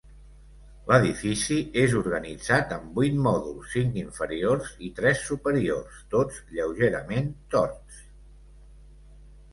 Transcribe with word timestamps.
L'edifici 0.91 1.57
és 1.81 1.93
organitzat 1.99 2.73
en 2.77 2.87
vuit 2.95 3.19
mòduls: 3.27 3.69
cinc 3.75 3.99
inferiors 4.03 4.73
i 4.87 4.91
tres 5.01 5.21
superiors, 5.29 6.03
tots 6.17 6.43
lleugerament 6.57 7.31
torts. 7.57 8.05